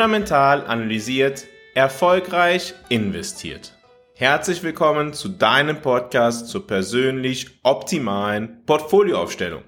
fundamental 0.00 0.66
analysiert, 0.66 1.46
erfolgreich 1.74 2.72
investiert. 2.88 3.74
Herzlich 4.14 4.62
willkommen 4.62 5.12
zu 5.12 5.28
deinem 5.28 5.82
Podcast 5.82 6.48
zur 6.48 6.66
persönlich 6.66 7.48
optimalen 7.64 8.64
Portfolioaufstellung. 8.64 9.62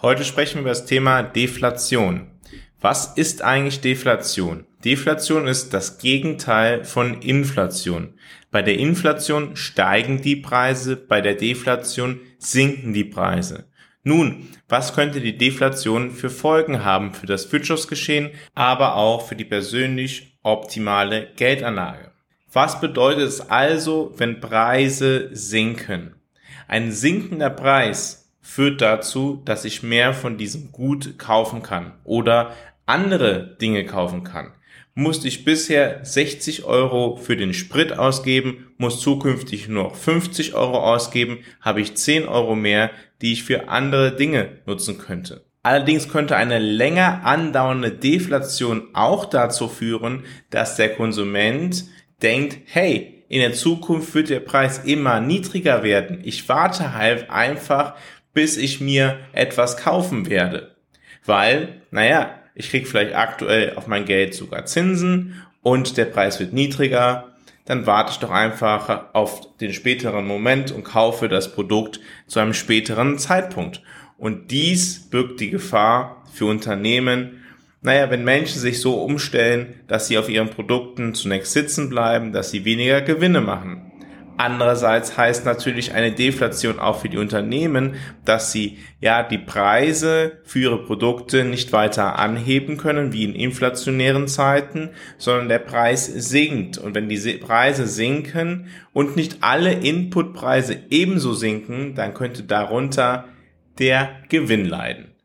Heute 0.00 0.24
sprechen 0.24 0.54
wir 0.54 0.60
über 0.62 0.70
das 0.70 0.86
Thema 0.86 1.22
Deflation. 1.22 2.30
Was 2.80 3.18
ist 3.18 3.42
eigentlich 3.42 3.82
Deflation? 3.82 4.64
Deflation 4.82 5.46
ist 5.46 5.74
das 5.74 5.98
Gegenteil 5.98 6.82
von 6.82 7.20
Inflation. 7.20 8.14
Bei 8.50 8.62
der 8.62 8.78
Inflation 8.78 9.56
steigen 9.56 10.22
die 10.22 10.36
Preise, 10.36 10.96
bei 10.96 11.20
der 11.20 11.34
Deflation 11.34 12.20
sinken 12.38 12.94
die 12.94 13.04
Preise. 13.04 13.66
Nun, 14.08 14.46
was 14.68 14.94
könnte 14.94 15.20
die 15.20 15.36
Deflation 15.36 16.12
für 16.12 16.30
Folgen 16.30 16.84
haben 16.84 17.12
für 17.12 17.26
das 17.26 17.50
Wirtschaftsgeschehen, 17.50 18.30
aber 18.54 18.94
auch 18.94 19.26
für 19.26 19.34
die 19.34 19.44
persönlich 19.44 20.38
optimale 20.44 21.26
Geldanlage? 21.34 22.12
Was 22.52 22.80
bedeutet 22.80 23.24
es 23.26 23.50
also, 23.50 24.14
wenn 24.16 24.38
Preise 24.38 25.30
sinken? 25.32 26.14
Ein 26.68 26.92
sinkender 26.92 27.50
Preis 27.50 28.32
führt 28.40 28.80
dazu, 28.80 29.42
dass 29.44 29.64
ich 29.64 29.82
mehr 29.82 30.14
von 30.14 30.38
diesem 30.38 30.70
Gut 30.70 31.18
kaufen 31.18 31.64
kann 31.64 31.94
oder 32.04 32.52
andere 32.86 33.56
Dinge 33.60 33.86
kaufen 33.86 34.22
kann 34.22 34.52
musste 34.96 35.28
ich 35.28 35.44
bisher 35.44 36.00
60 36.02 36.64
Euro 36.64 37.16
für 37.16 37.36
den 37.36 37.52
Sprit 37.52 37.92
ausgeben, 37.92 38.72
muss 38.78 38.98
zukünftig 39.00 39.68
nur 39.68 39.94
50 39.94 40.54
Euro 40.54 40.78
ausgeben, 40.78 41.40
habe 41.60 41.82
ich 41.82 41.94
10 41.94 42.26
Euro 42.26 42.56
mehr, 42.56 42.90
die 43.22 43.32
ich 43.32 43.44
für 43.44 43.68
andere 43.68 44.14
Dinge 44.14 44.58
nutzen 44.66 44.98
könnte. 44.98 45.44
Allerdings 45.62 46.08
könnte 46.08 46.36
eine 46.36 46.58
länger 46.58 47.22
andauernde 47.24 47.90
Deflation 47.90 48.88
auch 48.92 49.24
dazu 49.24 49.68
führen, 49.68 50.24
dass 50.50 50.76
der 50.76 50.94
Konsument 50.94 51.84
denkt, 52.22 52.58
hey, 52.66 53.24
in 53.28 53.40
der 53.40 53.52
Zukunft 53.52 54.14
wird 54.14 54.30
der 54.30 54.40
Preis 54.40 54.78
immer 54.84 55.20
niedriger 55.20 55.82
werden. 55.82 56.20
Ich 56.22 56.48
warte 56.48 56.94
halt 56.94 57.30
einfach, 57.30 57.96
bis 58.32 58.56
ich 58.56 58.80
mir 58.80 59.18
etwas 59.32 59.76
kaufen 59.76 60.30
werde. 60.30 60.76
Weil, 61.24 61.80
naja, 61.90 62.30
ich 62.54 62.70
krieg 62.70 62.86
vielleicht 62.86 63.14
aktuell 63.14 63.74
auf 63.74 63.86
mein 63.88 64.04
Geld 64.04 64.34
sogar 64.34 64.66
Zinsen 64.66 65.42
und 65.62 65.96
der 65.96 66.04
Preis 66.04 66.38
wird 66.38 66.52
niedriger, 66.52 67.35
dann 67.66 67.86
warte 67.86 68.12
ich 68.12 68.18
doch 68.18 68.30
einfach 68.30 69.12
auf 69.12 69.56
den 69.58 69.72
späteren 69.72 70.26
Moment 70.26 70.72
und 70.72 70.84
kaufe 70.84 71.28
das 71.28 71.52
Produkt 71.52 72.00
zu 72.26 72.38
einem 72.38 72.54
späteren 72.54 73.18
Zeitpunkt. 73.18 73.82
Und 74.16 74.50
dies 74.50 75.10
birgt 75.10 75.40
die 75.40 75.50
Gefahr 75.50 76.24
für 76.32 76.46
Unternehmen, 76.46 77.42
naja, 77.82 78.10
wenn 78.10 78.24
Menschen 78.24 78.58
sich 78.58 78.80
so 78.80 79.02
umstellen, 79.02 79.74
dass 79.86 80.08
sie 80.08 80.18
auf 80.18 80.28
ihren 80.28 80.50
Produkten 80.50 81.14
zunächst 81.14 81.52
sitzen 81.52 81.88
bleiben, 81.88 82.32
dass 82.32 82.50
sie 82.50 82.64
weniger 82.64 83.00
Gewinne 83.02 83.40
machen. 83.40 83.85
Andererseits 84.38 85.16
heißt 85.16 85.44
natürlich 85.46 85.94
eine 85.94 86.12
Deflation 86.12 86.78
auch 86.78 87.00
für 87.00 87.08
die 87.08 87.16
Unternehmen, 87.16 87.94
dass 88.24 88.52
sie 88.52 88.78
ja 89.00 89.22
die 89.22 89.38
Preise 89.38 90.40
für 90.44 90.58
ihre 90.58 90.84
Produkte 90.84 91.44
nicht 91.44 91.72
weiter 91.72 92.18
anheben 92.18 92.76
können 92.76 93.12
wie 93.12 93.24
in 93.24 93.34
inflationären 93.34 94.28
Zeiten, 94.28 94.90
sondern 95.16 95.48
der 95.48 95.60
Preis 95.60 96.06
sinkt. 96.06 96.76
Und 96.76 96.94
wenn 96.94 97.08
diese 97.08 97.32
Preise 97.38 97.86
sinken 97.86 98.68
und 98.92 99.16
nicht 99.16 99.38
alle 99.40 99.72
Inputpreise 99.72 100.76
ebenso 100.90 101.32
sinken, 101.32 101.94
dann 101.94 102.12
könnte 102.12 102.42
darunter 102.42 103.24
der 103.78 104.10
Gewinn 104.28 104.66
leiden. 104.66 105.15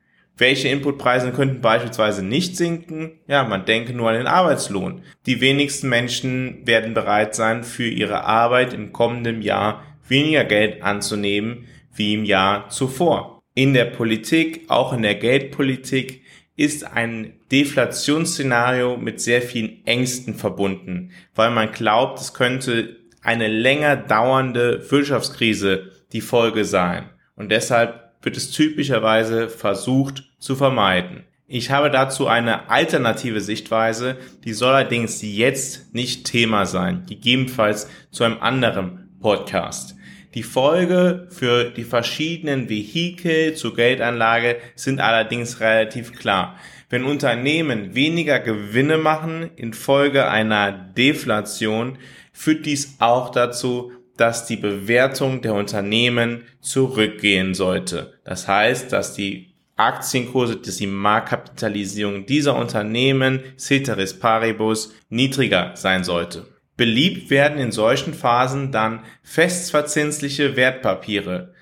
Welche 0.41 0.69
Inputpreise 0.69 1.31
könnten 1.33 1.61
beispielsweise 1.61 2.25
nicht 2.25 2.57
sinken? 2.57 3.19
Ja, 3.27 3.43
man 3.43 3.65
denke 3.65 3.93
nur 3.93 4.09
an 4.09 4.15
den 4.15 4.25
Arbeitslohn. 4.25 5.03
Die 5.27 5.39
wenigsten 5.39 5.87
Menschen 5.87 6.65
werden 6.65 6.95
bereit 6.95 7.35
sein, 7.35 7.63
für 7.63 7.87
ihre 7.87 8.23
Arbeit 8.23 8.73
im 8.73 8.91
kommenden 8.91 9.43
Jahr 9.43 9.83
weniger 10.07 10.43
Geld 10.43 10.81
anzunehmen 10.81 11.67
wie 11.93 12.15
im 12.15 12.25
Jahr 12.25 12.69
zuvor. 12.69 13.43
In 13.53 13.75
der 13.75 13.85
Politik, 13.85 14.63
auch 14.67 14.93
in 14.93 15.03
der 15.03 15.13
Geldpolitik, 15.13 16.23
ist 16.55 16.91
ein 16.91 17.33
Deflationsszenario 17.51 18.97
mit 18.97 19.21
sehr 19.21 19.43
vielen 19.43 19.85
Ängsten 19.85 20.33
verbunden, 20.33 21.11
weil 21.35 21.51
man 21.51 21.71
glaubt, 21.71 22.19
es 22.19 22.33
könnte 22.33 22.97
eine 23.21 23.47
länger 23.47 23.95
dauernde 23.95 24.89
Wirtschaftskrise 24.89 25.91
die 26.13 26.21
Folge 26.21 26.65
sein. 26.65 27.11
Und 27.35 27.51
deshalb 27.51 28.00
wird 28.21 28.37
es 28.37 28.51
typischerweise 28.51 29.49
versucht 29.49 30.29
zu 30.39 30.55
vermeiden. 30.55 31.23
Ich 31.47 31.69
habe 31.69 31.89
dazu 31.89 32.27
eine 32.27 32.69
alternative 32.69 33.41
Sichtweise, 33.41 34.17
die 34.45 34.53
soll 34.53 34.73
allerdings 34.73 35.21
jetzt 35.21 35.93
nicht 35.93 36.25
Thema 36.25 36.65
sein, 36.65 37.03
gegebenenfalls 37.09 37.89
zu 38.09 38.23
einem 38.23 38.37
anderen 38.39 39.09
Podcast. 39.19 39.95
Die 40.33 40.43
Folge 40.43 41.27
für 41.29 41.65
die 41.65 41.83
verschiedenen 41.83 42.69
Vehikel 42.69 43.53
zur 43.55 43.75
Geldanlage 43.75 44.59
sind 44.75 45.01
allerdings 45.01 45.59
relativ 45.59 46.17
klar. 46.17 46.55
Wenn 46.89 47.03
Unternehmen 47.03 47.95
weniger 47.95 48.39
Gewinne 48.39 48.97
machen 48.97 49.51
infolge 49.57 50.29
einer 50.29 50.71
Deflation, 50.71 51.97
führt 52.31 52.65
dies 52.65 52.95
auch 52.99 53.29
dazu, 53.29 53.91
dass 54.21 54.45
die 54.45 54.55
Bewertung 54.55 55.41
der 55.41 55.55
Unternehmen 55.55 56.43
zurückgehen 56.59 57.55
sollte. 57.55 58.19
Das 58.23 58.47
heißt, 58.47 58.93
dass 58.93 59.15
die 59.15 59.55
Aktienkurse, 59.77 60.57
dass 60.57 60.77
die 60.77 60.85
Marktkapitalisierung 60.85 62.27
dieser 62.27 62.55
Unternehmen, 62.55 63.39
ceteris 63.57 64.19
paribus, 64.19 64.93
niedriger 65.09 65.71
sein 65.73 66.03
sollte. 66.03 66.45
Beliebt 66.77 67.31
werden 67.31 67.57
in 67.57 67.71
solchen 67.71 68.13
Phasen 68.13 68.71
dann 68.71 68.99
festverzinsliche 69.23 70.55
Wertpapiere, 70.55 71.55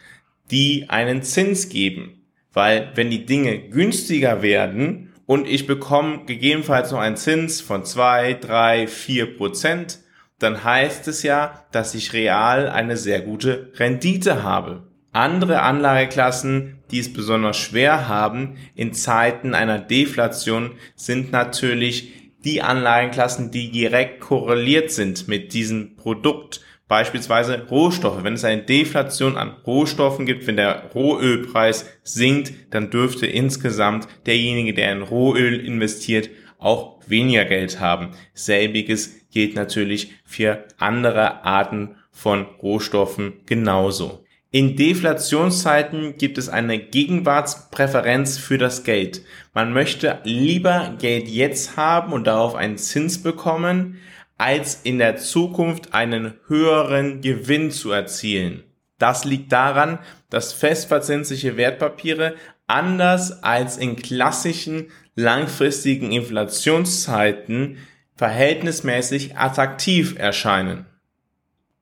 die 0.52 0.90
einen 0.90 1.24
Zins 1.24 1.70
geben. 1.70 2.26
Weil 2.52 2.92
wenn 2.96 3.10
die 3.10 3.26
Dinge 3.26 3.70
günstiger 3.70 4.42
werden 4.42 5.14
und 5.26 5.48
ich 5.48 5.66
bekomme 5.66 6.26
gegebenenfalls 6.26 6.92
noch 6.92 7.00
einen 7.00 7.16
Zins 7.16 7.62
von 7.62 7.86
zwei, 7.86 8.34
drei, 8.34 8.86
vier 8.86 9.38
Prozent, 9.38 10.00
dann 10.40 10.64
heißt 10.64 11.08
es 11.08 11.24
ja, 11.24 11.66
dass 11.72 11.94
ich 11.94 12.14
real 12.14 12.70
eine 12.70 12.98
sehr 12.98 13.22
gute 13.22 13.72
Rendite 13.76 14.44
habe. 14.44 14.84
Andere 15.12 15.62
Anlageklassen, 15.62 16.80
die 16.92 17.00
es 17.00 17.12
besonders 17.12 17.58
schwer 17.58 18.08
haben 18.08 18.58
in 18.76 18.94
Zeiten 18.94 19.54
einer 19.54 19.80
Deflation, 19.80 20.72
sind 20.96 21.32
natürlich 21.32 22.14
die 22.46 22.62
Anlageklassen, 22.62 23.52
die 23.52 23.72
direkt 23.72 24.22
korreliert 24.22 24.92
sind 24.92 25.28
mit 25.28 25.54
diesem 25.54 25.96
Produkt. 25.96 26.62
Beispielsweise 26.88 27.68
Rohstoffe. 27.70 28.24
Wenn 28.24 28.34
es 28.34 28.44
eine 28.44 28.64
Deflation 28.64 29.38
an 29.38 29.56
Rohstoffen 29.66 30.26
gibt, 30.26 30.48
wenn 30.48 30.58
der 30.58 30.90
Rohölpreis 30.96 31.86
sinkt, 32.04 32.54
dann 32.72 32.90
dürfte 32.90 33.28
insgesamt 33.28 34.08
derjenige, 34.26 34.74
der 34.74 34.92
in 34.94 35.02
Rohöl 35.04 35.60
investiert, 35.60 36.30
auch 36.58 37.00
weniger 37.08 37.46
Geld 37.46 37.80
haben. 37.80 38.10
Selbiges 38.34 39.19
gilt 39.32 39.56
natürlich 39.56 40.14
für 40.26 40.66
andere 40.78 41.44
Arten 41.44 41.96
von 42.12 42.46
Rohstoffen 42.62 43.34
genauso. 43.46 44.24
In 44.52 44.76
Deflationszeiten 44.76 46.18
gibt 46.18 46.40
es 46.40 46.50
eine 46.50 46.80
Gegenwartspräferenz 46.80 48.40
für 48.40 48.58
das 48.58 48.84
Geld. 48.84 49.22
Man 49.54 49.74
möchte 49.74 50.20
lieber 50.24 50.96
Geld 51.00 51.28
jetzt 51.28 51.78
haben 51.78 52.14
und 52.14 52.26
darauf 52.26 52.56
einen 52.56 52.80
Zins 52.80 53.22
bekommen, 53.22 54.00
als 54.40 54.82
in 54.84 54.98
der 54.98 55.18
Zukunft 55.18 55.94
einen 55.94 56.34
höheren 56.48 57.22
Gewinn 57.22 57.70
zu 57.70 57.92
erzielen. 57.92 58.64
Das 58.98 59.24
liegt 59.24 59.52
daran, 59.52 60.00
dass 60.32 60.54
festverzinsliche 60.54 61.56
Wertpapiere 61.56 62.34
anders 62.66 63.44
als 63.44 63.78
in 63.78 63.98
klassischen 63.98 64.88
langfristigen 65.16 66.12
Inflationszeiten 66.12 67.78
verhältnismäßig 68.20 69.38
attraktiv 69.38 70.20
erscheinen. 70.20 70.88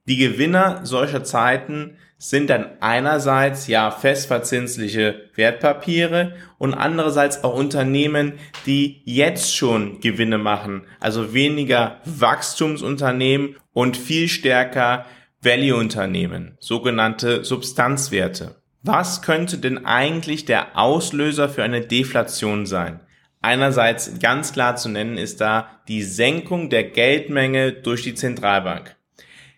Die 0.07 0.18
Gewinner 0.18 0.81
solcher 0.84 1.24
Zeiten 1.24 1.98
sind 2.19 2.51
dann 2.51 2.78
einerseits 2.80 3.66
ja 3.66 3.89
festverzinsliche 3.89 5.31
Wertpapiere 5.34 6.34
und 6.60 6.75
andererseits 6.75 7.44
auch 7.44 7.56
Unternehmen, 7.56 8.34
die 8.68 9.01
jetzt 9.04 9.56
schon 9.56 10.00
Gewinne 10.00 10.38
machen, 10.38 10.84
also 11.00 11.34
weniger 11.34 12.01
Wachstumsunternehmen 12.06 13.56
und 13.74 13.98
viel 13.98 14.28
stärker 14.28 15.07
Value-Unternehmen, 15.42 16.56
sogenannte 16.60 17.44
Substanzwerte. 17.44 18.62
Was 18.83 19.24
könnte 19.24 19.57
denn 19.57 19.88
eigentlich 19.88 20.45
der 20.45 20.78
Auslöser 20.78 21.50
für 21.50 21.63
eine 21.63 21.81
Deflation 21.81 22.68
sein? 22.68 23.00
Einerseits 23.42 24.19
ganz 24.19 24.51
klar 24.51 24.75
zu 24.75 24.89
nennen 24.89 25.18
ist 25.18 25.42
da 25.42 25.80
die 25.88 26.04
Senkung 26.04 26.69
der 26.69 26.84
Geldmenge 26.84 27.72
durch 27.72 28.04
die 28.04 28.16
Zentralbank. 28.16 28.95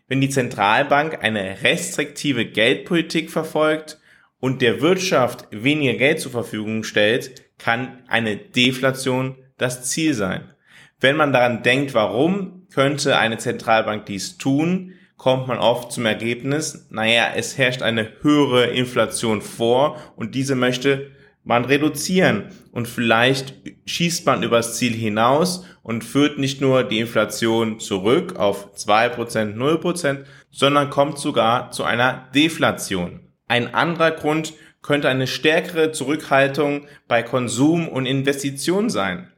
Wenn 0.07 0.21
die 0.21 0.29
Zentralbank 0.29 1.23
eine 1.23 1.61
restriktive 1.63 2.45
Geldpolitik 2.45 3.29
verfolgt 3.31 3.99
und 4.39 4.61
der 4.61 4.81
Wirtschaft 4.81 5.47
weniger 5.51 5.93
Geld 5.93 6.19
zur 6.19 6.31
Verfügung 6.31 6.83
stellt, 6.83 7.43
kann 7.57 8.03
eine 8.07 8.37
Deflation 8.37 9.35
das 9.57 9.89
Ziel 9.89 10.13
sein. 10.13 10.53
Wenn 10.99 11.15
man 11.15 11.31
daran 11.31 11.63
denkt, 11.63 11.93
warum 11.93 12.67
könnte 12.73 13.17
eine 13.17 13.37
Zentralbank 13.37 14.05
dies 14.05 14.37
tun, 14.37 14.93
kommt 15.17 15.47
man 15.47 15.59
oft 15.59 15.91
zum 15.91 16.05
Ergebnis, 16.05 16.87
naja, 16.89 17.31
es 17.35 17.57
herrscht 17.57 17.81
eine 17.81 18.09
höhere 18.21 18.67
Inflation 18.67 19.41
vor 19.41 19.97
und 20.15 20.33
diese 20.33 20.55
möchte 20.55 21.11
man 21.43 21.65
reduzieren 21.65 22.49
und 22.71 22.87
vielleicht 22.87 23.55
schießt 23.85 24.25
man 24.25 24.43
übers 24.43 24.77
Ziel 24.77 24.93
hinaus 24.93 25.65
und 25.81 26.03
führt 26.03 26.37
nicht 26.37 26.61
nur 26.61 26.83
die 26.83 26.99
Inflation 26.99 27.79
zurück 27.79 28.35
auf 28.35 28.75
2%, 28.75 29.55
0%, 29.55 30.25
sondern 30.51 30.89
kommt 30.89 31.17
sogar 31.17 31.71
zu 31.71 31.83
einer 31.83 32.27
Deflation. 32.35 33.21
Ein 33.47 33.73
anderer 33.73 34.11
Grund 34.11 34.53
könnte 34.81 35.09
eine 35.09 35.27
stärkere 35.27 35.91
Zurückhaltung 35.91 36.87
bei 37.07 37.23
Konsum 37.23 37.87
und 37.87 38.05
Investition 38.05 38.89
sein. 38.89 39.31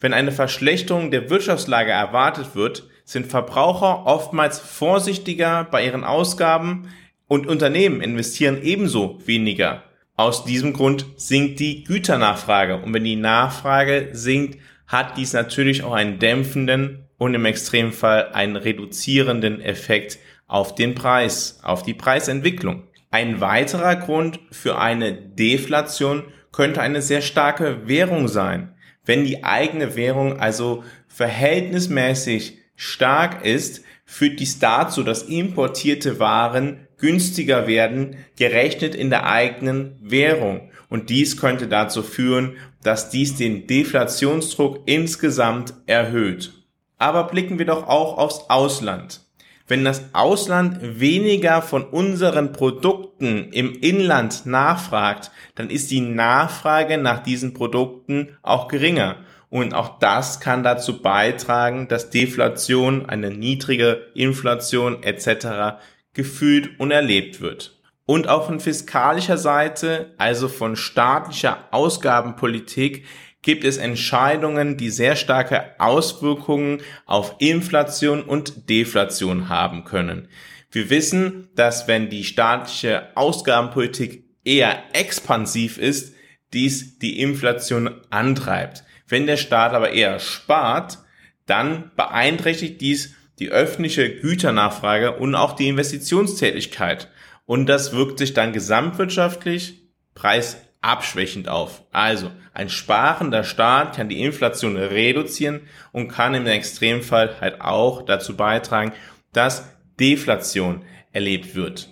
Wenn 0.00 0.12
eine 0.12 0.32
Verschlechterung 0.32 1.10
der 1.10 1.30
Wirtschaftslage 1.30 1.90
erwartet 1.90 2.54
wird, 2.54 2.88
sind 3.04 3.26
Verbraucher 3.26 4.06
oftmals 4.06 4.58
vorsichtiger 4.58 5.64
bei 5.64 5.84
ihren 5.84 6.04
Ausgaben 6.04 6.88
und 7.26 7.46
Unternehmen 7.46 8.00
investieren 8.00 8.62
ebenso 8.62 9.18
weniger. 9.26 9.82
Aus 10.16 10.44
diesem 10.44 10.72
Grund 10.72 11.06
sinkt 11.16 11.58
die 11.58 11.82
Güternachfrage. 11.82 12.76
Und 12.76 12.94
wenn 12.94 13.02
die 13.02 13.16
Nachfrage 13.16 14.10
sinkt, 14.12 14.58
hat 14.86 15.16
dies 15.16 15.32
natürlich 15.32 15.82
auch 15.82 15.92
einen 15.92 16.20
dämpfenden 16.20 17.08
und 17.18 17.34
im 17.34 17.44
Extremfall 17.44 18.28
einen 18.32 18.54
reduzierenden 18.54 19.60
Effekt 19.60 20.18
auf 20.46 20.74
den 20.74 20.94
Preis, 20.94 21.58
auf 21.62 21.82
die 21.82 21.94
Preisentwicklung. 21.94 22.84
Ein 23.10 23.40
weiterer 23.40 23.96
Grund 23.96 24.38
für 24.52 24.78
eine 24.78 25.12
Deflation 25.12 26.24
könnte 26.52 26.80
eine 26.80 27.02
sehr 27.02 27.20
starke 27.20 27.88
Währung 27.88 28.28
sein. 28.28 28.74
Wenn 29.04 29.24
die 29.24 29.42
eigene 29.42 29.96
Währung 29.96 30.38
also 30.38 30.84
verhältnismäßig 31.08 32.58
stark 32.76 33.44
ist, 33.44 33.84
führt 34.04 34.38
dies 34.38 34.58
dazu, 34.58 35.02
dass 35.02 35.22
importierte 35.24 36.18
Waren 36.20 36.83
günstiger 36.98 37.66
werden, 37.66 38.16
gerechnet 38.36 38.94
in 38.94 39.10
der 39.10 39.26
eigenen 39.26 39.96
Währung. 40.00 40.70
Und 40.88 41.10
dies 41.10 41.36
könnte 41.36 41.66
dazu 41.66 42.02
führen, 42.02 42.56
dass 42.82 43.10
dies 43.10 43.36
den 43.36 43.66
Deflationsdruck 43.66 44.82
insgesamt 44.86 45.74
erhöht. 45.86 46.52
Aber 46.98 47.24
blicken 47.24 47.58
wir 47.58 47.66
doch 47.66 47.88
auch 47.88 48.18
aufs 48.18 48.44
Ausland. 48.48 49.20
Wenn 49.66 49.84
das 49.84 50.10
Ausland 50.12 51.00
weniger 51.00 51.62
von 51.62 51.84
unseren 51.84 52.52
Produkten 52.52 53.50
im 53.50 53.72
Inland 53.72 54.44
nachfragt, 54.44 55.30
dann 55.54 55.70
ist 55.70 55.90
die 55.90 56.02
Nachfrage 56.02 56.98
nach 56.98 57.22
diesen 57.22 57.54
Produkten 57.54 58.36
auch 58.42 58.68
geringer. 58.68 59.16
Und 59.48 59.72
auch 59.72 59.98
das 59.98 60.40
kann 60.40 60.62
dazu 60.62 61.00
beitragen, 61.00 61.88
dass 61.88 62.10
Deflation, 62.10 63.06
eine 63.06 63.30
niedrige 63.30 64.08
Inflation 64.14 65.02
etc 65.02 65.78
gefühlt 66.14 66.80
und 66.80 66.90
erlebt 66.90 67.40
wird. 67.40 67.78
Und 68.06 68.28
auch 68.28 68.46
von 68.46 68.60
fiskalischer 68.60 69.38
Seite, 69.38 70.14
also 70.18 70.48
von 70.48 70.76
staatlicher 70.76 71.68
Ausgabenpolitik, 71.70 73.04
gibt 73.42 73.64
es 73.64 73.76
Entscheidungen, 73.76 74.76
die 74.76 74.90
sehr 74.90 75.16
starke 75.16 75.78
Auswirkungen 75.78 76.80
auf 77.06 77.36
Inflation 77.38 78.22
und 78.22 78.68
Deflation 78.70 79.48
haben 79.48 79.84
können. 79.84 80.28
Wir 80.70 80.90
wissen, 80.90 81.48
dass 81.54 81.86
wenn 81.86 82.10
die 82.10 82.24
staatliche 82.24 83.16
Ausgabenpolitik 83.16 84.24
eher 84.44 84.82
expansiv 84.92 85.78
ist, 85.78 86.14
dies 86.52 86.98
die 86.98 87.20
Inflation 87.20 88.00
antreibt. 88.10 88.84
Wenn 89.06 89.26
der 89.26 89.36
Staat 89.36 89.72
aber 89.72 89.92
eher 89.92 90.18
spart, 90.18 90.98
dann 91.46 91.90
beeinträchtigt 91.96 92.80
dies 92.80 93.14
die 93.38 93.50
öffentliche 93.50 94.16
Güternachfrage 94.16 95.16
und 95.16 95.34
auch 95.34 95.52
die 95.54 95.68
Investitionstätigkeit. 95.68 97.08
Und 97.46 97.66
das 97.66 97.92
wirkt 97.92 98.18
sich 98.18 98.32
dann 98.32 98.52
gesamtwirtschaftlich 98.52 99.82
preisabschwächend 100.14 101.48
auf. 101.48 101.82
Also 101.92 102.30
ein 102.52 102.68
sparender 102.68 103.44
Staat 103.44 103.96
kann 103.96 104.08
die 104.08 104.22
Inflation 104.22 104.76
reduzieren 104.76 105.62
und 105.92 106.08
kann 106.08 106.34
im 106.34 106.46
Extremfall 106.46 107.40
halt 107.40 107.60
auch 107.60 108.02
dazu 108.02 108.36
beitragen, 108.36 108.92
dass 109.32 109.68
Deflation 109.98 110.84
erlebt 111.12 111.54
wird. 111.54 111.88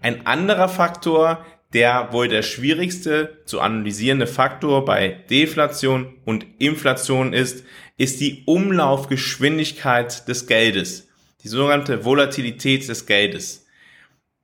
Ein 0.00 0.26
anderer 0.26 0.68
Faktor, 0.68 1.44
der 1.72 2.12
wohl 2.12 2.28
der 2.28 2.42
schwierigste 2.42 3.38
zu 3.46 3.60
analysierende 3.60 4.26
Faktor 4.26 4.84
bei 4.84 5.24
Deflation 5.30 6.14
und 6.24 6.46
Inflation 6.58 7.32
ist, 7.32 7.64
ist 7.96 8.20
die 8.20 8.42
Umlaufgeschwindigkeit 8.46 10.28
des 10.28 10.46
Geldes, 10.46 11.08
die 11.42 11.48
sogenannte 11.48 12.04
Volatilität 12.04 12.88
des 12.88 13.06
Geldes. 13.06 13.66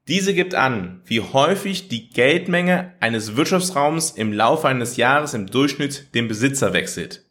Diese 0.06 0.32
gibt 0.32 0.54
an, 0.54 1.02
wie 1.04 1.20
häufig 1.20 1.88
die 1.88 2.08
Geldmenge 2.08 2.94
eines 3.00 3.36
Wirtschaftsraums 3.36 4.12
im 4.12 4.32
Laufe 4.32 4.66
eines 4.66 4.96
Jahres 4.96 5.34
im 5.34 5.48
Durchschnitt 5.48 6.14
den 6.14 6.28
Besitzer 6.28 6.72
wechselt. 6.72 7.24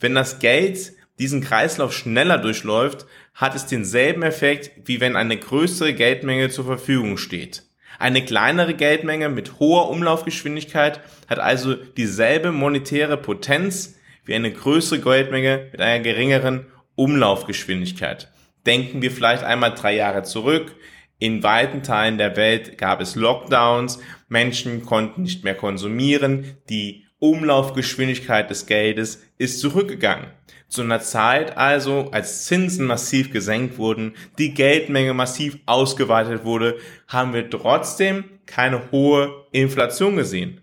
Wenn 0.00 0.16
das 0.16 0.40
Geld 0.40 0.92
diesen 1.20 1.40
Kreislauf 1.40 1.92
schneller 1.92 2.38
durchläuft, 2.38 3.06
hat 3.34 3.54
es 3.54 3.66
denselben 3.66 4.22
Effekt, 4.22 4.72
wie 4.86 5.00
wenn 5.00 5.14
eine 5.14 5.36
größere 5.36 5.94
Geldmenge 5.94 6.48
zur 6.48 6.64
Verfügung 6.64 7.16
steht. 7.16 7.62
Eine 7.98 8.24
kleinere 8.24 8.74
Geldmenge 8.74 9.28
mit 9.28 9.58
hoher 9.58 9.90
Umlaufgeschwindigkeit 9.90 11.00
hat 11.28 11.38
also 11.38 11.74
dieselbe 11.74 12.52
monetäre 12.52 13.16
Potenz 13.16 13.96
wie 14.24 14.34
eine 14.34 14.52
größere 14.52 15.00
Geldmenge 15.00 15.68
mit 15.72 15.80
einer 15.80 16.02
geringeren 16.02 16.66
Umlaufgeschwindigkeit. 16.94 18.30
Denken 18.66 19.02
wir 19.02 19.10
vielleicht 19.10 19.42
einmal 19.42 19.74
drei 19.74 19.94
Jahre 19.96 20.22
zurück. 20.22 20.74
In 21.18 21.42
weiten 21.42 21.82
Teilen 21.82 22.16
der 22.16 22.36
Welt 22.36 22.78
gab 22.78 23.00
es 23.00 23.14
Lockdowns, 23.14 24.00
Menschen 24.28 24.84
konnten 24.86 25.22
nicht 25.22 25.44
mehr 25.44 25.54
konsumieren, 25.54 26.56
die 26.68 27.06
Umlaufgeschwindigkeit 27.20 28.50
des 28.50 28.66
Geldes 28.66 29.22
ist 29.38 29.60
zurückgegangen. 29.60 30.26
Zu 30.68 30.82
einer 30.82 31.00
Zeit 31.00 31.56
also, 31.56 32.10
als 32.12 32.44
Zinsen 32.46 32.86
massiv 32.86 33.32
gesenkt 33.32 33.78
wurden, 33.78 34.14
die 34.38 34.54
Geldmenge 34.54 35.14
massiv 35.14 35.58
ausgeweitet 35.66 36.44
wurde, 36.44 36.78
haben 37.08 37.34
wir 37.34 37.48
trotzdem 37.48 38.24
keine 38.46 38.90
hohe 38.90 39.46
Inflation 39.52 40.16
gesehen. 40.16 40.60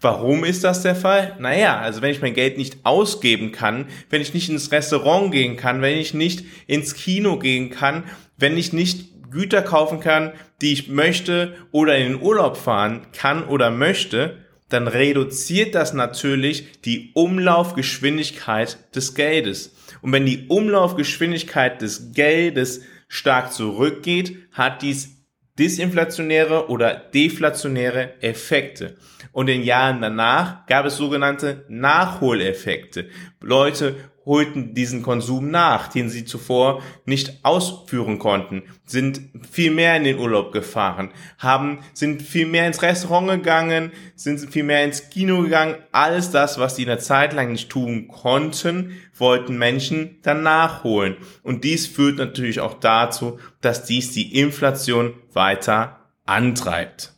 Warum 0.00 0.44
ist 0.44 0.62
das 0.64 0.82
der 0.82 0.94
Fall? 0.94 1.36
Naja, 1.40 1.80
also 1.80 2.02
wenn 2.02 2.12
ich 2.12 2.22
mein 2.22 2.34
Geld 2.34 2.56
nicht 2.56 2.78
ausgeben 2.84 3.50
kann, 3.50 3.86
wenn 4.10 4.22
ich 4.22 4.32
nicht 4.32 4.48
ins 4.48 4.70
Restaurant 4.70 5.32
gehen 5.32 5.56
kann, 5.56 5.82
wenn 5.82 5.98
ich 5.98 6.14
nicht 6.14 6.44
ins 6.66 6.94
Kino 6.94 7.38
gehen 7.38 7.70
kann, 7.70 8.04
wenn 8.36 8.56
ich 8.56 8.72
nicht 8.72 9.30
Güter 9.30 9.62
kaufen 9.62 9.98
kann, 9.98 10.32
die 10.60 10.72
ich 10.72 10.88
möchte 10.88 11.54
oder 11.72 11.98
in 11.98 12.12
den 12.12 12.22
Urlaub 12.22 12.56
fahren 12.56 13.06
kann 13.12 13.44
oder 13.44 13.70
möchte, 13.70 14.44
dann 14.68 14.88
reduziert 14.88 15.74
das 15.74 15.94
natürlich 15.94 16.80
die 16.82 17.10
Umlaufgeschwindigkeit 17.14 18.78
des 18.94 19.14
Geldes. 19.14 19.74
Und 20.02 20.12
wenn 20.12 20.26
die 20.26 20.46
Umlaufgeschwindigkeit 20.48 21.80
des 21.80 22.12
Geldes 22.12 22.82
stark 23.08 23.52
zurückgeht, 23.52 24.36
hat 24.52 24.82
dies 24.82 25.18
disinflationäre 25.58 26.68
oder 26.68 26.94
deflationäre 26.94 28.22
Effekte. 28.22 28.96
Und 29.32 29.48
in 29.48 29.62
Jahren 29.62 30.00
danach 30.00 30.66
gab 30.66 30.86
es 30.86 30.96
sogenannte 30.96 31.64
Nachholeffekte. 31.68 33.08
Leute 33.40 33.96
holten 34.28 34.74
diesen 34.74 35.02
Konsum 35.02 35.50
nach, 35.50 35.88
den 35.88 36.10
sie 36.10 36.26
zuvor 36.26 36.82
nicht 37.06 37.40
ausführen 37.42 38.18
konnten, 38.18 38.62
sind 38.84 39.20
viel 39.50 39.72
mehr 39.72 39.96
in 39.96 40.04
den 40.04 40.18
Urlaub 40.18 40.52
gefahren, 40.52 41.10
haben, 41.38 41.78
sind 41.94 42.22
viel 42.22 42.46
mehr 42.46 42.66
ins 42.66 42.82
Restaurant 42.82 43.28
gegangen, 43.28 43.90
sind 44.14 44.38
viel 44.52 44.64
mehr 44.64 44.84
ins 44.84 45.08
Kino 45.08 45.42
gegangen. 45.42 45.76
Alles 45.92 46.30
das, 46.30 46.58
was 46.58 46.76
sie 46.76 46.84
eine 46.84 46.98
Zeit 46.98 47.32
lang 47.32 47.52
nicht 47.52 47.70
tun 47.70 48.06
konnten, 48.06 48.92
wollten 49.16 49.56
Menschen 49.56 50.18
dann 50.22 50.42
nachholen. 50.42 51.16
Und 51.42 51.64
dies 51.64 51.86
führt 51.86 52.18
natürlich 52.18 52.60
auch 52.60 52.74
dazu, 52.74 53.38
dass 53.62 53.84
dies 53.84 54.12
die 54.12 54.38
Inflation 54.38 55.14
weiter 55.32 56.00
antreibt. 56.26 57.17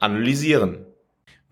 analysieren. 0.00 0.86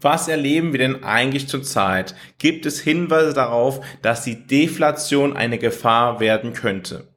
Was 0.00 0.28
erleben 0.28 0.72
wir 0.72 0.78
denn 0.78 1.04
eigentlich 1.04 1.48
zurzeit? 1.48 2.14
Gibt 2.38 2.66
es 2.66 2.80
Hinweise 2.80 3.32
darauf, 3.32 3.80
dass 4.02 4.24
die 4.24 4.46
Deflation 4.46 5.36
eine 5.36 5.58
Gefahr 5.58 6.20
werden 6.20 6.52
könnte? 6.52 7.08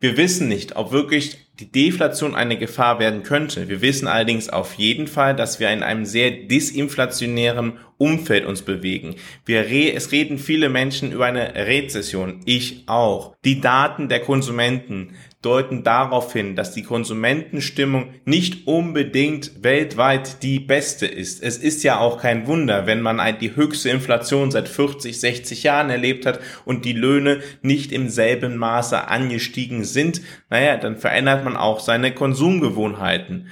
Wir 0.00 0.16
wissen 0.16 0.46
nicht, 0.46 0.76
ob 0.76 0.92
wirklich 0.92 1.48
die 1.58 1.72
Deflation 1.72 2.36
eine 2.36 2.56
Gefahr 2.56 3.00
werden 3.00 3.24
könnte. 3.24 3.68
Wir 3.68 3.82
wissen 3.82 4.06
allerdings 4.06 4.48
auf 4.48 4.74
jeden 4.74 5.08
Fall, 5.08 5.34
dass 5.34 5.58
wir 5.58 5.70
in 5.70 5.82
einem 5.82 6.04
sehr 6.04 6.30
disinflationären 6.30 7.78
Umfeld 7.98 8.46
uns 8.46 8.62
bewegen. 8.62 9.16
Wir 9.44 9.62
re 9.62 9.92
es 9.92 10.12
reden 10.12 10.38
viele 10.38 10.68
Menschen 10.68 11.12
über 11.12 11.26
eine 11.26 11.54
Rezession. 11.54 12.40
Ich 12.44 12.84
auch. 12.86 13.36
Die 13.44 13.60
Daten 13.60 14.08
der 14.08 14.20
Konsumenten 14.20 15.14
deuten 15.42 15.84
darauf 15.84 16.32
hin, 16.32 16.56
dass 16.56 16.72
die 16.72 16.82
Konsumentenstimmung 16.82 18.14
nicht 18.24 18.66
unbedingt 18.66 19.62
weltweit 19.62 20.42
die 20.42 20.58
beste 20.58 21.06
ist. 21.06 21.42
Es 21.42 21.58
ist 21.58 21.84
ja 21.84 21.98
auch 22.00 22.20
kein 22.20 22.46
Wunder, 22.48 22.86
wenn 22.86 23.00
man 23.02 23.20
die 23.40 23.54
höchste 23.54 23.90
Inflation 23.90 24.50
seit 24.50 24.68
40, 24.68 25.18
60 25.20 25.62
Jahren 25.62 25.90
erlebt 25.90 26.26
hat 26.26 26.40
und 26.64 26.84
die 26.84 26.92
Löhne 26.92 27.40
nicht 27.62 27.92
im 27.92 28.08
selben 28.08 28.56
Maße 28.56 29.06
angestiegen 29.06 29.84
sind. 29.84 30.22
Naja, 30.50 30.76
dann 30.76 30.96
verändert 30.96 31.44
man 31.44 31.56
auch 31.56 31.78
seine 31.78 32.12
Konsumgewohnheiten. 32.12 33.48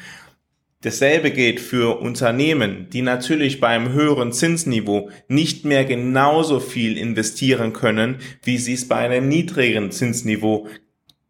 Dasselbe 0.87 1.33
gilt 1.33 1.59
für 1.59 1.99
Unternehmen, 1.99 2.87
die 2.93 3.03
natürlich 3.03 3.59
beim 3.59 3.93
höheren 3.93 4.31
Zinsniveau 4.31 5.11
nicht 5.27 5.65
mehr 5.65 5.85
genauso 5.85 6.61
viel 6.61 6.97
investieren 6.97 7.73
können, 7.73 8.19
wie 8.45 8.57
sie 8.57 8.75
es 8.75 8.87
bei 8.87 8.99
einem 8.99 9.29
niedrigeren 9.29 9.91
Zinsniveau 9.91 10.69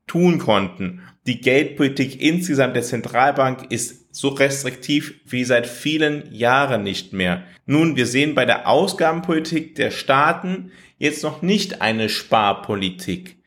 tun 0.07 0.37
konnten. 0.37 1.01
Die 1.27 1.41
Geldpolitik 1.41 2.21
insgesamt 2.21 2.77
der 2.77 2.83
Zentralbank 2.83 3.73
ist 3.73 4.15
so 4.15 4.29
restriktiv 4.29 5.15
wie 5.25 5.45
seit 5.45 5.67
vielen 5.67 6.31
Jahren 6.35 6.83
nicht 6.83 7.15
mehr. 7.15 7.43
Nun, 7.65 7.97
wir 7.97 8.05
sehen 8.05 8.35
bei 8.35 8.45
der 8.45 8.69
Ausgabenpolitik 8.69 9.75
der 9.75 9.91
Staaten 9.91 10.71
jetzt 10.99 11.23
noch 11.23 11.41
nicht 11.41 11.81
eine 11.81 12.11
Sparpolitik. 12.11 13.39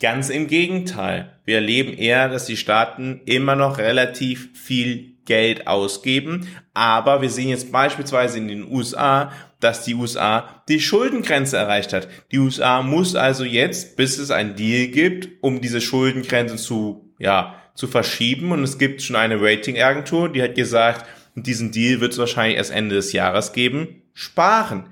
Ganz 0.00 0.30
im 0.30 0.46
Gegenteil. 0.46 1.38
Wir 1.44 1.56
erleben 1.56 1.92
eher, 1.92 2.30
dass 2.30 2.46
die 2.46 2.56
Staaten 2.56 3.20
immer 3.26 3.54
noch 3.54 3.76
relativ 3.76 4.48
viel 4.54 5.17
Geld 5.28 5.68
ausgeben. 5.68 6.48
Aber 6.74 7.22
wir 7.22 7.30
sehen 7.30 7.50
jetzt 7.50 7.70
beispielsweise 7.70 8.38
in 8.38 8.48
den 8.48 8.68
USA, 8.68 9.30
dass 9.60 9.84
die 9.84 9.94
USA 9.94 10.62
die 10.68 10.80
Schuldengrenze 10.80 11.56
erreicht 11.56 11.92
hat. 11.92 12.08
Die 12.32 12.38
USA 12.38 12.82
muss 12.82 13.14
also 13.14 13.44
jetzt, 13.44 13.96
bis 13.96 14.18
es 14.18 14.30
ein 14.30 14.56
Deal 14.56 14.88
gibt, 14.88 15.28
um 15.42 15.60
diese 15.60 15.80
Schuldengrenze 15.80 16.56
zu, 16.56 17.14
ja, 17.18 17.54
zu 17.74 17.86
verschieben. 17.86 18.50
Und 18.50 18.64
es 18.64 18.78
gibt 18.78 19.02
schon 19.02 19.16
eine 19.16 19.40
Ratingagentur, 19.40 20.32
die 20.32 20.42
hat 20.42 20.54
gesagt, 20.54 21.06
diesen 21.36 21.70
Deal 21.70 22.00
wird 22.00 22.12
es 22.12 22.18
wahrscheinlich 22.18 22.56
erst 22.56 22.72
Ende 22.72 22.96
des 22.96 23.12
Jahres 23.12 23.52
geben, 23.52 24.02
sparen. 24.14 24.88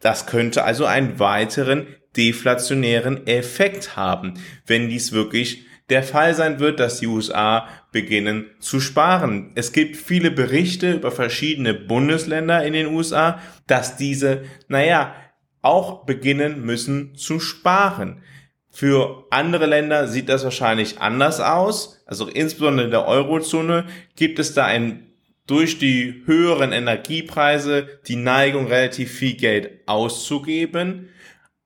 Das 0.00 0.26
könnte 0.26 0.62
also 0.62 0.84
einen 0.84 1.18
weiteren 1.18 1.88
deflationären 2.16 3.26
Effekt 3.26 3.96
haben, 3.96 4.34
wenn 4.66 4.88
dies 4.88 5.12
wirklich 5.12 5.66
der 5.88 6.02
Fall 6.02 6.34
sein 6.34 6.60
wird, 6.60 6.80
dass 6.80 7.00
die 7.00 7.06
USA 7.06 7.66
beginnen 7.92 8.50
zu 8.60 8.80
sparen. 8.80 9.52
Es 9.54 9.72
gibt 9.72 9.96
viele 9.96 10.30
Berichte 10.30 10.92
über 10.92 11.10
verschiedene 11.10 11.74
Bundesländer 11.74 12.64
in 12.64 12.72
den 12.74 12.88
USA, 12.88 13.40
dass 13.66 13.96
diese, 13.96 14.42
naja, 14.68 15.14
auch 15.62 16.04
beginnen 16.04 16.64
müssen 16.64 17.14
zu 17.14 17.40
sparen. 17.40 18.22
Für 18.70 19.26
andere 19.30 19.66
Länder 19.66 20.06
sieht 20.06 20.28
das 20.28 20.44
wahrscheinlich 20.44 21.00
anders 21.00 21.40
aus. 21.40 22.02
Also 22.06 22.28
insbesondere 22.28 22.86
in 22.86 22.90
der 22.90 23.06
Eurozone 23.06 23.86
gibt 24.14 24.38
es 24.38 24.54
da 24.54 24.64
ein 24.64 25.08
durch 25.46 25.78
die 25.78 26.22
höheren 26.26 26.72
Energiepreise 26.72 28.00
die 28.06 28.16
Neigung, 28.16 28.66
relativ 28.66 29.10
viel 29.10 29.34
Geld 29.34 29.80
auszugeben. 29.86 31.08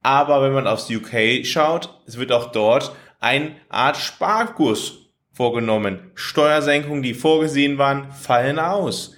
Aber 0.02 0.42
wenn 0.42 0.52
man 0.52 0.66
aufs 0.66 0.88
UK 0.88 1.44
schaut, 1.44 1.90
es 2.06 2.16
wird 2.16 2.32
auch 2.32 2.52
dort 2.52 2.94
eine 3.18 3.56
Art 3.68 3.96
Sparkurs 3.96 5.01
vorgenommen. 5.32 6.10
Steuersenkungen, 6.14 7.02
die 7.02 7.14
vorgesehen 7.14 7.78
waren, 7.78 8.12
fallen 8.12 8.58
aus. 8.58 9.16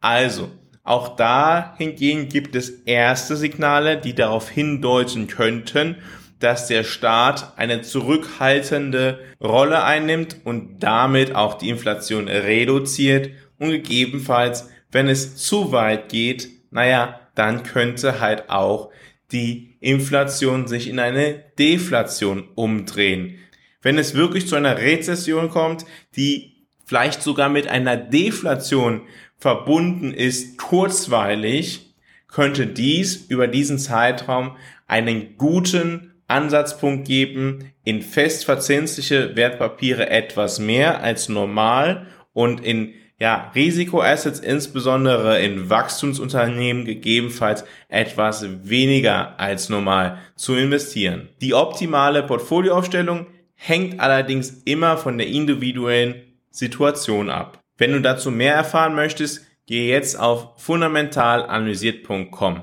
Also, 0.00 0.50
auch 0.84 1.16
da 1.16 1.74
hingegen 1.78 2.28
gibt 2.28 2.54
es 2.54 2.70
erste 2.70 3.36
Signale, 3.36 3.96
die 3.98 4.14
darauf 4.14 4.48
hindeuten 4.48 5.26
könnten, 5.26 5.96
dass 6.38 6.68
der 6.68 6.84
Staat 6.84 7.54
eine 7.56 7.82
zurückhaltende 7.82 9.18
Rolle 9.42 9.82
einnimmt 9.82 10.36
und 10.44 10.80
damit 10.80 11.34
auch 11.34 11.54
die 11.54 11.70
Inflation 11.70 12.28
reduziert 12.28 13.30
und 13.58 13.70
gegebenenfalls, 13.70 14.68
wenn 14.92 15.08
es 15.08 15.36
zu 15.36 15.72
weit 15.72 16.08
geht, 16.08 16.48
naja, 16.70 17.20
dann 17.34 17.62
könnte 17.62 18.20
halt 18.20 18.50
auch 18.50 18.90
die 19.32 19.76
Inflation 19.80 20.66
sich 20.68 20.88
in 20.88 20.98
eine 20.98 21.44
Deflation 21.58 22.48
umdrehen. 22.54 23.38
Wenn 23.86 23.98
es 23.98 24.16
wirklich 24.16 24.48
zu 24.48 24.56
einer 24.56 24.78
Rezession 24.78 25.48
kommt, 25.48 25.86
die 26.16 26.56
vielleicht 26.86 27.22
sogar 27.22 27.48
mit 27.48 27.68
einer 27.68 27.96
Deflation 27.96 29.02
verbunden 29.38 30.12
ist, 30.12 30.58
kurzweilig, 30.58 31.94
könnte 32.26 32.66
dies 32.66 33.14
über 33.28 33.46
diesen 33.46 33.78
Zeitraum 33.78 34.56
einen 34.88 35.36
guten 35.36 36.14
Ansatzpunkt 36.26 37.06
geben, 37.06 37.72
in 37.84 38.02
festverzinsliche 38.02 39.36
Wertpapiere 39.36 40.10
etwas 40.10 40.58
mehr 40.58 41.04
als 41.04 41.28
normal 41.28 42.08
und 42.32 42.64
in 42.64 42.92
ja, 43.20 43.52
Risikoassets, 43.54 44.40
insbesondere 44.40 45.40
in 45.40 45.70
Wachstumsunternehmen, 45.70 46.86
gegebenenfalls 46.86 47.64
etwas 47.88 48.44
weniger 48.68 49.38
als 49.38 49.68
normal 49.68 50.18
zu 50.34 50.56
investieren. 50.56 51.28
Die 51.40 51.54
optimale 51.54 52.24
Portfolioaufstellung 52.24 53.28
hängt 53.56 54.00
allerdings 54.00 54.62
immer 54.64 54.96
von 54.96 55.18
der 55.18 55.26
individuellen 55.26 56.22
Situation 56.50 57.30
ab. 57.30 57.60
Wenn 57.76 57.92
du 57.92 58.00
dazu 58.00 58.30
mehr 58.30 58.54
erfahren 58.54 58.94
möchtest, 58.94 59.44
gehe 59.66 59.90
jetzt 59.90 60.18
auf 60.18 60.54
fundamentalanalysiert.com. 60.58 62.62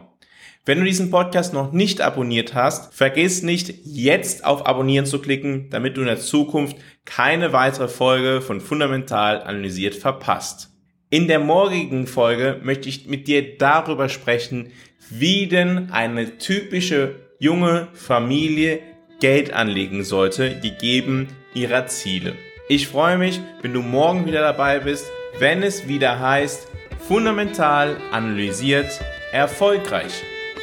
Wenn 0.65 0.79
du 0.79 0.85
diesen 0.85 1.11
Podcast 1.11 1.53
noch 1.53 1.73
nicht 1.73 1.99
abonniert 1.99 2.53
hast, 2.53 2.93
vergiss 2.93 3.43
nicht, 3.43 3.73
jetzt 3.83 4.45
auf 4.45 4.65
Abonnieren 4.65 5.05
zu 5.05 5.19
klicken, 5.19 5.69
damit 5.69 5.97
du 5.97 6.01
in 6.01 6.07
der 6.07 6.19
Zukunft 6.19 6.77
keine 7.03 7.51
weitere 7.51 7.89
Folge 7.89 8.39
von 8.39 8.61
Fundamental 8.61 9.43
Analysiert 9.43 9.93
verpasst. 9.93 10.69
In 11.09 11.27
der 11.27 11.39
morgigen 11.39 12.07
Folge 12.07 12.61
möchte 12.63 12.87
ich 12.87 13.07
mit 13.07 13.27
dir 13.27 13.57
darüber 13.57 14.07
sprechen, 14.07 14.71
wie 15.09 15.47
denn 15.47 15.91
eine 15.91 16.37
typische 16.37 17.15
junge 17.39 17.89
Familie 17.91 18.79
Geld 19.23 19.53
anlegen 19.53 20.03
sollte, 20.03 20.59
gegeben 20.59 21.29
ihrer 21.53 21.87
Ziele. 21.87 22.33
Ich 22.67 22.89
freue 22.89 23.17
mich, 23.17 23.39
wenn 23.61 23.71
du 23.71 23.81
morgen 23.81 24.25
wieder 24.25 24.41
dabei 24.41 24.79
bist, 24.79 25.09
wenn 25.39 25.63
es 25.63 25.87
wieder 25.87 26.19
heißt, 26.19 26.67
fundamental 27.07 27.95
analysiert, 28.11 28.91
erfolgreich 29.31 30.11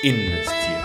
investiert. 0.03 0.80